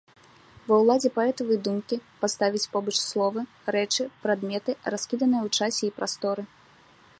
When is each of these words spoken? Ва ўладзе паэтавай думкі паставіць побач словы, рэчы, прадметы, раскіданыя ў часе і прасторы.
Ва 0.69 0.75
ўладзе 0.83 1.09
паэтавай 1.17 1.59
думкі 1.67 1.95
паставіць 2.23 2.69
побач 2.77 2.95
словы, 3.09 3.45
рэчы, 3.75 4.03
прадметы, 4.27 4.71
раскіданыя 4.95 5.41
ў 5.47 5.55
часе 5.61 5.83
і 5.89 5.95
прасторы. 5.99 6.43